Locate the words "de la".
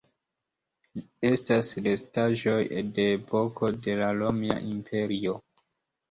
3.89-4.07